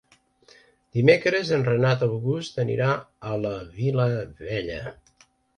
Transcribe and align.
Dimecres 0.99 1.51
en 1.57 1.65
Renat 1.67 2.05
August 2.09 2.59
anirà 2.65 2.89
a 3.33 3.37
la 3.45 3.55
Vilavella. 3.79 4.81